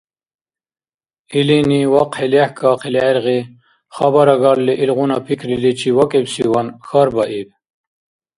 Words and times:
Илини, 1.39 1.79
вахъхӀи 1.93 2.27
лехӀкахъили 2.31 2.99
гӀергъи, 3.03 3.39
хабарагарли 3.95 4.73
илгъуна 4.83 5.17
пикриличи 5.25 5.89
вакӀибсиван, 5.97 6.67
хьарбаиб 6.87 7.49